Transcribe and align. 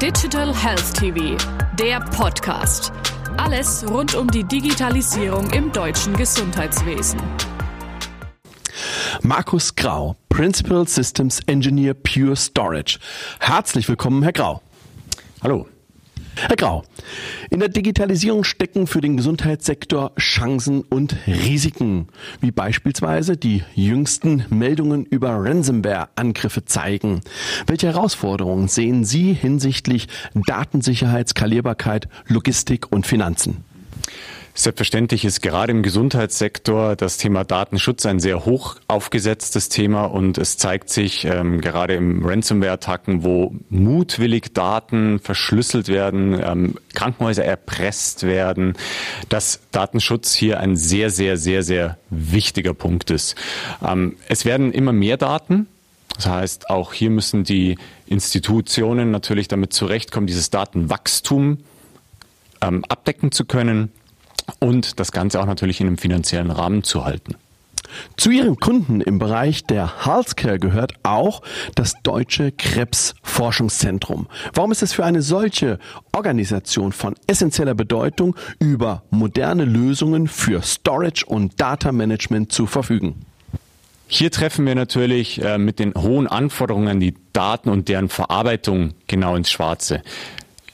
Digital 0.00 0.54
Health 0.56 0.94
TV, 0.94 1.36
der 1.78 2.00
Podcast. 2.00 2.90
Alles 3.36 3.84
rund 3.86 4.14
um 4.14 4.28
die 4.28 4.44
Digitalisierung 4.44 5.50
im 5.50 5.70
deutschen 5.72 6.16
Gesundheitswesen. 6.16 7.20
Markus 9.20 9.74
Grau, 9.76 10.16
Principal 10.30 10.88
Systems 10.88 11.40
Engineer 11.40 11.92
Pure 11.92 12.34
Storage. 12.34 12.98
Herzlich 13.40 13.90
willkommen, 13.90 14.22
Herr 14.22 14.32
Grau. 14.32 14.62
Hallo. 15.42 15.66
Herr 16.48 16.56
Grau, 16.56 16.84
in 17.50 17.60
der 17.60 17.68
Digitalisierung 17.68 18.44
stecken 18.44 18.86
für 18.86 19.00
den 19.00 19.16
Gesundheitssektor 19.16 20.12
Chancen 20.16 20.80
und 20.82 21.16
Risiken, 21.26 22.08
wie 22.40 22.50
beispielsweise 22.50 23.36
die 23.36 23.62
jüngsten 23.74 24.44
Meldungen 24.48 25.04
über 25.04 25.30
Ransomware-Angriffe 25.30 26.64
zeigen. 26.64 27.20
Welche 27.66 27.88
Herausforderungen 27.88 28.68
sehen 28.68 29.04
Sie 29.04 29.34
hinsichtlich 29.34 30.08
Datensicherheit, 30.34 31.28
Skalierbarkeit, 31.28 32.08
Logistik 32.26 32.90
und 32.90 33.06
Finanzen? 33.06 33.64
Selbstverständlich 34.52 35.24
ist 35.24 35.42
gerade 35.42 35.70
im 35.70 35.82
Gesundheitssektor 35.82 36.96
das 36.96 37.18
Thema 37.18 37.44
Datenschutz 37.44 38.04
ein 38.04 38.18
sehr 38.18 38.44
hoch 38.44 38.76
aufgesetztes 38.88 39.68
Thema 39.68 40.04
und 40.04 40.38
es 40.38 40.56
zeigt 40.56 40.90
sich 40.90 41.24
ähm, 41.24 41.60
gerade 41.60 41.94
im 41.94 42.26
Ransomware-Attacken, 42.26 43.22
wo 43.22 43.54
mutwillig 43.68 44.52
Daten 44.52 45.20
verschlüsselt 45.20 45.88
werden, 45.88 46.38
ähm, 46.42 46.74
Krankenhäuser 46.94 47.44
erpresst 47.44 48.24
werden, 48.24 48.74
dass 49.28 49.60
Datenschutz 49.70 50.34
hier 50.34 50.58
ein 50.58 50.74
sehr, 50.76 51.10
sehr, 51.10 51.36
sehr, 51.36 51.62
sehr 51.62 51.96
wichtiger 52.10 52.74
Punkt 52.74 53.10
ist. 53.10 53.36
Ähm, 53.86 54.16
es 54.28 54.44
werden 54.44 54.72
immer 54.72 54.92
mehr 54.92 55.16
Daten. 55.16 55.68
Das 56.16 56.26
heißt, 56.26 56.70
auch 56.70 56.92
hier 56.92 57.10
müssen 57.10 57.44
die 57.44 57.78
Institutionen 58.06 59.12
natürlich 59.12 59.46
damit 59.46 59.72
zurechtkommen, 59.72 60.26
dieses 60.26 60.50
Datenwachstum 60.50 61.58
ähm, 62.60 62.84
abdecken 62.88 63.30
zu 63.30 63.44
können 63.44 63.92
und 64.60 65.00
das 65.00 65.10
Ganze 65.10 65.40
auch 65.40 65.46
natürlich 65.46 65.80
in 65.80 65.88
einem 65.88 65.98
finanziellen 65.98 66.50
Rahmen 66.50 66.84
zu 66.84 67.04
halten. 67.04 67.34
Zu 68.16 68.30
Ihren 68.30 68.56
Kunden 68.56 69.00
im 69.00 69.18
Bereich 69.18 69.64
der 69.64 70.04
Healthcare 70.04 70.58
gehört 70.58 70.94
auch 71.02 71.42
das 71.74 71.94
Deutsche 72.02 72.52
Krebsforschungszentrum. 72.52 74.28
Warum 74.54 74.72
ist 74.72 74.82
es 74.82 74.92
für 74.92 75.04
eine 75.04 75.22
solche 75.22 75.78
Organisation 76.12 76.92
von 76.92 77.14
essentieller 77.26 77.74
Bedeutung, 77.74 78.36
über 78.58 79.02
moderne 79.10 79.64
Lösungen 79.64 80.28
für 80.28 80.62
Storage 80.62 81.24
und 81.26 81.60
Data 81.60 81.92
Management 81.92 82.52
zu 82.52 82.66
verfügen? 82.66 83.26
Hier 84.06 84.30
treffen 84.30 84.66
wir 84.66 84.74
natürlich 84.74 85.42
äh, 85.42 85.56
mit 85.56 85.78
den 85.78 85.94
hohen 85.94 86.26
Anforderungen 86.26 86.88
an 86.88 87.00
die 87.00 87.14
Daten 87.32 87.68
und 87.68 87.88
deren 87.88 88.08
Verarbeitung 88.08 88.94
genau 89.06 89.36
ins 89.36 89.50
Schwarze. 89.50 90.02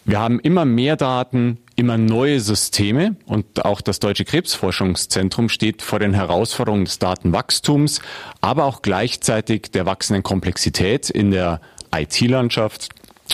Wir 0.07 0.21
haben 0.21 0.41
immer 0.41 0.65
mehr 0.65 0.97
Daten, 0.97 1.59
immer 1.77 1.99
neue 1.99 2.41
Systeme 2.41 3.17
und 3.27 3.65
auch 3.65 3.83
das 3.83 4.01
Deutsche 4.01 4.25
Krebsforschungszentrum 4.25 5.51
steht 5.51 5.83
vor 5.83 5.99
den 5.99 6.15
Herausforderungen 6.15 6.87
des 6.87 6.99
Datenwachstums, 6.99 8.01
aber 8.41 8.65
auch 8.65 8.81
gleichzeitig 8.81 9.71
der 9.73 9.85
wachsenden 9.85 10.23
Komplexität 10.23 11.11
in 11.11 11.31
der 11.31 11.61
IT-Landschaft 11.95 12.89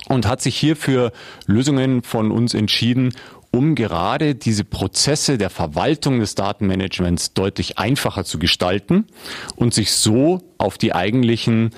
und 0.09 0.27
hat 0.27 0.43
sich 0.43 0.57
hier 0.57 0.75
für 0.75 1.13
Lösungen 1.47 2.03
von 2.03 2.33
uns 2.33 2.53
entschieden, 2.55 3.15
um 3.53 3.75
gerade 3.75 4.35
diese 4.35 4.65
Prozesse 4.65 5.39
der 5.39 5.51
Verwaltung 5.51 6.19
des 6.19 6.35
Datenmanagements 6.35 7.35
deutlich 7.35 7.79
einfacher 7.79 8.25
zu 8.25 8.39
gestalten 8.39 9.07
und 9.55 9.73
sich 9.73 9.93
so 9.93 10.43
auf 10.59 10.79
die 10.79 10.95
eigentlichen 10.95 11.71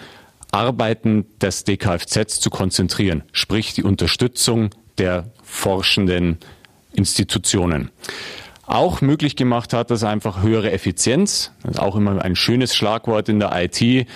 Arbeiten 0.50 1.26
des 1.40 1.64
DKFZ 1.64 2.40
zu 2.40 2.48
konzentrieren, 2.48 3.24
sprich 3.32 3.74
die 3.74 3.82
Unterstützung 3.82 4.70
der 4.98 5.32
forschenden 5.44 6.38
Institutionen. 6.92 7.90
Auch 8.66 9.02
möglich 9.02 9.36
gemacht 9.36 9.72
hat 9.74 9.90
das 9.90 10.04
einfach 10.04 10.42
höhere 10.42 10.72
Effizienz. 10.72 11.52
Das 11.62 11.72
ist 11.72 11.80
auch 11.80 11.96
immer 11.96 12.22
ein 12.22 12.34
schönes 12.34 12.74
Schlagwort 12.74 13.28
in 13.28 13.38
der 13.38 13.52
IT. 13.54 14.06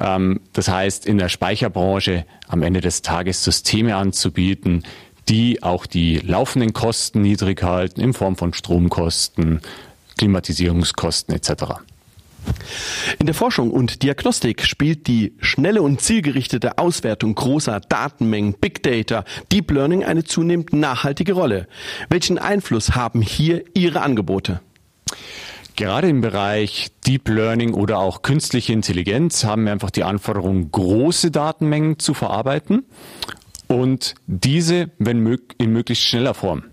Ähm, 0.00 0.40
das 0.54 0.68
heißt, 0.68 1.06
in 1.06 1.18
der 1.18 1.28
Speicherbranche 1.28 2.24
am 2.46 2.62
Ende 2.62 2.80
des 2.80 3.02
Tages 3.02 3.44
Systeme 3.44 3.96
anzubieten, 3.96 4.84
die 5.28 5.62
auch 5.62 5.84
die 5.84 6.18
laufenden 6.18 6.72
Kosten 6.72 7.20
niedrig 7.20 7.62
halten 7.62 8.00
in 8.00 8.14
Form 8.14 8.36
von 8.36 8.54
Stromkosten, 8.54 9.60
Klimatisierungskosten 10.16 11.34
etc. 11.34 11.74
In 13.18 13.26
der 13.26 13.34
Forschung 13.34 13.70
und 13.70 14.02
Diagnostik 14.02 14.64
spielt 14.64 15.06
die 15.06 15.34
schnelle 15.40 15.82
und 15.82 16.00
zielgerichtete 16.00 16.78
Auswertung 16.78 17.34
großer 17.34 17.80
Datenmengen, 17.80 18.54
Big 18.54 18.82
Data, 18.82 19.24
Deep 19.52 19.70
Learning 19.70 20.04
eine 20.04 20.24
zunehmend 20.24 20.72
nachhaltige 20.72 21.32
Rolle. 21.32 21.68
Welchen 22.08 22.38
Einfluss 22.38 22.94
haben 22.94 23.22
hier 23.22 23.64
Ihre 23.74 24.00
Angebote? 24.00 24.60
Gerade 25.76 26.08
im 26.08 26.20
Bereich 26.20 26.90
Deep 27.06 27.28
Learning 27.28 27.72
oder 27.72 27.98
auch 27.98 28.22
künstliche 28.22 28.72
Intelligenz 28.72 29.44
haben 29.44 29.64
wir 29.64 29.72
einfach 29.72 29.90
die 29.90 30.02
Anforderung, 30.02 30.72
große 30.72 31.30
Datenmengen 31.30 32.00
zu 32.00 32.14
verarbeiten 32.14 32.84
und 33.68 34.14
diese, 34.26 34.90
wenn 34.98 35.20
mög 35.20 35.54
in 35.58 35.72
möglichst 35.72 36.04
schneller 36.04 36.34
Form. 36.34 36.64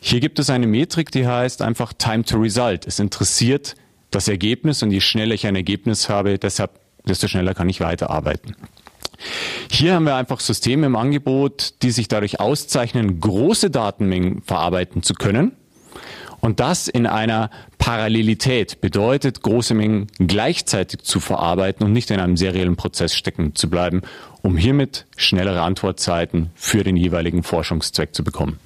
Hier 0.00 0.20
gibt 0.20 0.38
es 0.38 0.50
eine 0.50 0.66
Metrik, 0.66 1.10
die 1.12 1.26
heißt 1.26 1.62
einfach 1.62 1.94
Time 1.94 2.24
to 2.24 2.36
Result. 2.36 2.86
Es 2.86 2.98
interessiert 2.98 3.74
das 4.14 4.28
Ergebnis 4.28 4.82
und 4.82 4.90
je 4.90 5.00
schneller 5.00 5.34
ich 5.34 5.46
ein 5.46 5.56
Ergebnis 5.56 6.08
habe, 6.08 6.38
deshalb, 6.38 6.72
desto 7.06 7.28
schneller 7.28 7.54
kann 7.54 7.68
ich 7.68 7.80
weiterarbeiten. 7.80 8.56
Hier 9.70 9.94
haben 9.94 10.04
wir 10.04 10.16
einfach 10.16 10.40
Systeme 10.40 10.86
im 10.86 10.96
Angebot, 10.96 11.82
die 11.82 11.90
sich 11.90 12.08
dadurch 12.08 12.40
auszeichnen, 12.40 13.20
große 13.20 13.70
Datenmengen 13.70 14.42
verarbeiten 14.42 15.02
zu 15.02 15.14
können. 15.14 15.52
Und 16.40 16.60
das 16.60 16.88
in 16.88 17.06
einer 17.06 17.50
Parallelität 17.78 18.82
bedeutet, 18.82 19.40
große 19.40 19.72
Mengen 19.72 20.08
gleichzeitig 20.18 21.02
zu 21.02 21.18
verarbeiten 21.18 21.86
und 21.86 21.94
nicht 21.94 22.10
in 22.10 22.20
einem 22.20 22.36
seriellen 22.36 22.76
Prozess 22.76 23.14
stecken 23.14 23.54
zu 23.54 23.70
bleiben, 23.70 24.02
um 24.42 24.58
hiermit 24.58 25.06
schnellere 25.16 25.62
Antwortzeiten 25.62 26.50
für 26.54 26.84
den 26.84 26.98
jeweiligen 26.98 27.42
Forschungszweck 27.42 28.14
zu 28.14 28.24
bekommen. 28.24 28.58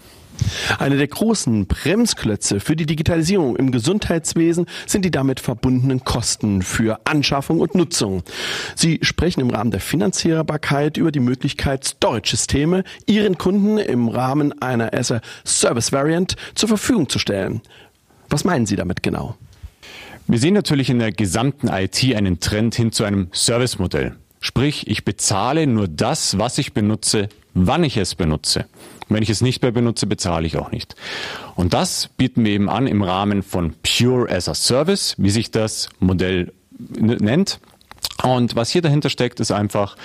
Eine 0.79 0.97
der 0.97 1.09
großen 1.09 1.67
Bremsklötze 1.67 2.61
für 2.61 2.77
die 2.77 2.87
Digitalisierung 2.87 3.57
im 3.57 3.73
Gesundheitswesen 3.73 4.67
sind 4.87 5.05
die 5.05 5.11
damit 5.11 5.41
verbundenen 5.41 6.05
Kosten 6.05 6.63
für 6.63 7.01
Anschaffung 7.05 7.61
und 7.61 7.75
Nutzung. 7.75 8.23
Sie 8.75 9.01
sprechen 9.03 9.41
im 9.41 9.51
Rahmen 9.51 9.71
der 9.71 9.81
Finanzierbarkeit 9.81 10.97
über 10.97 11.13
die 11.13 11.21
Möglichkeit, 11.21 11.85
Storage-Systeme 11.85 12.85
Ihren 13.07 13.39
Kunden 13.39 13.79
im 13.79 14.09
Rahmen 14.09 14.61
einer 14.61 14.93
as 14.93 15.13
Service 15.45 15.93
Variant 15.93 16.37
zur 16.55 16.69
Verfügung 16.69 17.09
zu 17.09 17.19
stellen. 17.19 17.61
Was 18.29 18.45
meinen 18.45 18.67
Sie 18.67 18.77
damit 18.77 19.03
genau? 19.03 19.37
Wir 20.27 20.39
sehen 20.39 20.55
natürlich 20.55 20.91
in 20.91 20.99
der 20.99 21.13
gesamten 21.13 21.69
IT 21.69 22.05
einen 22.15 22.39
Trend 22.39 22.75
hin 22.75 22.93
zu 22.93 23.05
einem 23.05 23.29
Service-Modell. 23.33 24.15
Sprich, 24.41 24.87
ich 24.87 25.05
bezahle 25.05 25.67
nur 25.67 25.89
das, 25.89 26.39
was 26.39 26.59
ich 26.59 26.75
benutze, 26.75 27.29
wann 27.67 27.85
ich 27.85 27.97
es 27.97 28.15
benutze. 28.15 28.67
Wenn 29.09 29.23
ich 29.23 29.31
es 29.31 29.41
nicht 29.41 29.63
mehr 29.63 29.73
benutze, 29.73 30.07
bezahle 30.07 30.47
ich 30.47 30.57
auch 30.59 30.71
nicht. 30.71 30.95
Und 31.55 31.73
das 31.73 32.09
bieten 32.17 32.45
wir 32.45 32.53
eben 32.53 32.69
an 32.69 32.87
im 32.87 33.03
Rahmen 33.03 33.43
von 33.43 33.75
Pure 33.83 34.31
as 34.31 34.49
a 34.49 34.55
Service, 34.55 35.15
wie 35.17 35.31
sich 35.31 35.51
das 35.51 35.89
Modell 35.99 36.53
nennt. 36.79 37.61
Und 38.23 38.55
was 38.55 38.71
hier 38.71 38.83
dahinter 38.83 39.11
steckt, 39.11 39.41
ist 39.41 39.51
einfach, 39.51 39.97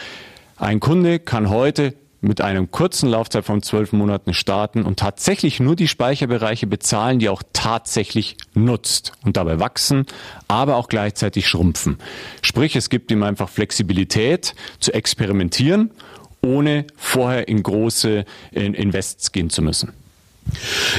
ein 0.58 0.80
Kunde 0.80 1.20
kann 1.20 1.50
heute 1.50 1.94
mit 2.22 2.40
einem 2.40 2.72
kurzen 2.72 3.10
Laufzeit 3.10 3.44
von 3.44 3.62
zwölf 3.62 3.92
Monaten 3.92 4.34
starten 4.34 4.84
und 4.84 4.98
tatsächlich 4.98 5.60
nur 5.60 5.76
die 5.76 5.90
Speicherbereiche 5.90 6.68
bezahlen, 6.68 7.20
die 7.20 7.28
auch 7.28 7.44
tatsächlich 7.52 8.38
nutzt 8.54 9.12
und 9.26 9.36
dabei 9.36 9.60
wachsen, 9.60 10.06
aber 10.48 10.78
auch 10.78 10.88
gleichzeitig 10.88 11.50
schrumpfen. 11.50 11.98
Sprich, 12.42 12.78
es 12.78 12.90
gibt 12.90 13.12
ihm 13.12 13.24
einfach 13.24 13.50
Flexibilität 13.50 14.56
zu 14.80 14.94
experimentieren 14.94 15.92
ohne 16.44 16.86
vorher 16.96 17.48
in 17.48 17.64
große 17.64 18.26
Invests 18.52 19.32
gehen 19.32 19.50
zu 19.50 19.62
müssen. 19.62 19.94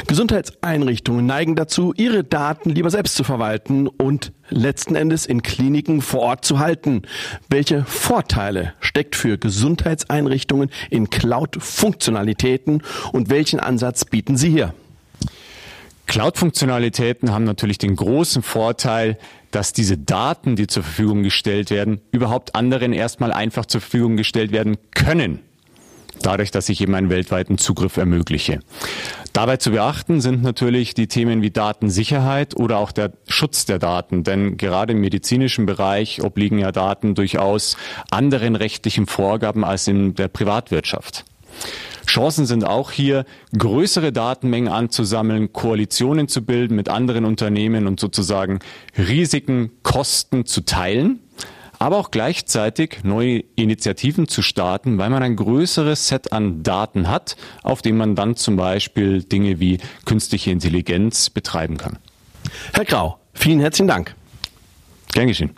Gesundheitseinrichtungen 0.06 1.26
neigen 1.26 1.54
dazu, 1.54 1.92
ihre 1.96 2.24
Daten 2.24 2.70
lieber 2.70 2.90
selbst 2.90 3.14
zu 3.14 3.24
verwalten 3.24 3.88
und 3.88 4.32
letzten 4.48 4.94
Endes 4.94 5.26
in 5.26 5.42
Kliniken 5.42 6.00
vor 6.00 6.20
Ort 6.20 6.44
zu 6.44 6.58
halten. 6.58 7.02
Welche 7.48 7.84
Vorteile 7.84 8.72
steckt 8.80 9.16
für 9.16 9.38
Gesundheitseinrichtungen 9.38 10.70
in 10.90 11.10
Cloud-Funktionalitäten 11.10 12.82
und 13.12 13.30
welchen 13.30 13.60
Ansatz 13.60 14.04
bieten 14.04 14.36
Sie 14.36 14.50
hier? 14.50 14.74
Cloud-Funktionalitäten 16.06 17.32
haben 17.32 17.44
natürlich 17.44 17.78
den 17.78 17.96
großen 17.96 18.42
Vorteil, 18.42 19.18
dass 19.54 19.72
diese 19.72 19.96
Daten, 19.96 20.56
die 20.56 20.66
zur 20.66 20.82
Verfügung 20.82 21.22
gestellt 21.22 21.70
werden, 21.70 22.00
überhaupt 22.10 22.54
anderen 22.54 22.92
erstmal 22.92 23.32
einfach 23.32 23.66
zur 23.66 23.80
Verfügung 23.80 24.16
gestellt 24.16 24.50
werden 24.50 24.76
können. 24.94 25.40
Dadurch, 26.22 26.50
dass 26.50 26.68
ich 26.68 26.80
eben 26.80 26.94
einen 26.94 27.10
weltweiten 27.10 27.58
Zugriff 27.58 27.96
ermögliche. 27.96 28.60
Dabei 29.32 29.56
zu 29.56 29.72
beachten 29.72 30.20
sind 30.20 30.42
natürlich 30.42 30.94
die 30.94 31.08
Themen 31.08 31.42
wie 31.42 31.50
Datensicherheit 31.50 32.56
oder 32.56 32.78
auch 32.78 32.92
der 32.92 33.12
Schutz 33.28 33.64
der 33.64 33.78
Daten, 33.78 34.24
denn 34.24 34.56
gerade 34.56 34.92
im 34.92 35.00
medizinischen 35.00 35.66
Bereich 35.66 36.22
obliegen 36.22 36.58
ja 36.58 36.72
Daten 36.72 37.14
durchaus 37.14 37.76
anderen 38.10 38.56
rechtlichen 38.56 39.06
Vorgaben 39.06 39.64
als 39.64 39.86
in 39.88 40.14
der 40.14 40.28
Privatwirtschaft. 40.28 41.24
Chancen 42.06 42.46
sind 42.46 42.64
auch 42.64 42.90
hier, 42.90 43.24
größere 43.56 44.12
Datenmengen 44.12 44.72
anzusammeln, 44.72 45.52
Koalitionen 45.52 46.28
zu 46.28 46.42
bilden 46.42 46.76
mit 46.76 46.88
anderen 46.88 47.24
Unternehmen 47.24 47.86
und 47.86 48.00
sozusagen 48.00 48.58
Risiken, 48.96 49.70
Kosten 49.82 50.46
zu 50.46 50.62
teilen 50.62 51.20
aber 51.78 51.98
auch 51.98 52.10
gleichzeitig 52.10 53.00
neue 53.02 53.44
Initiativen 53.56 54.26
zu 54.26 54.40
starten, 54.40 54.96
weil 54.96 55.10
man 55.10 55.22
ein 55.22 55.36
größeres 55.36 56.08
Set 56.08 56.32
an 56.32 56.62
Daten 56.62 57.08
hat, 57.08 57.36
auf 57.62 57.82
dem 57.82 57.98
man 57.98 58.14
dann 58.14 58.36
zum 58.36 58.56
Beispiel 58.56 59.22
Dinge 59.22 59.60
wie 59.60 59.78
künstliche 60.06 60.50
Intelligenz 60.50 61.28
betreiben 61.28 61.76
kann. 61.76 61.98
Herr 62.72 62.86
Grau, 62.86 63.18
vielen 63.34 63.60
herzlichen 63.60 63.88
Dank. 63.88 64.14
Gern 65.12 65.28
geschehen. 65.28 65.50